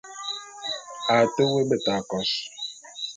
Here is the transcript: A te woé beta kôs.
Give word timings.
A 1.15 1.17
te 1.33 1.41
woé 1.49 1.63
beta 1.69 1.95
kôs. 2.09 2.31